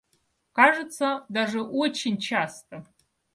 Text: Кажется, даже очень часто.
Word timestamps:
Кажется, 0.53 1.25
даже 1.29 1.61
очень 1.61 2.17
часто. 2.17 2.87